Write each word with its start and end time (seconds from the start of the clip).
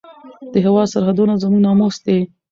د 0.51 0.53
هېواد 0.65 0.87
سرحدونه 0.93 1.33
زموږ 1.41 1.61
ناموس 1.65 1.95
دی. 2.05 2.19